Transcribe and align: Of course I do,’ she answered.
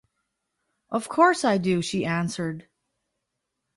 Of 0.89 1.09
course 1.09 1.45
I 1.45 1.59
do,’ 1.59 1.83
she 1.83 2.07
answered. 2.07 2.67